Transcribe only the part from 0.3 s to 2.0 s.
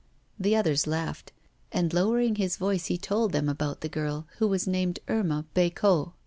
The others laughed; and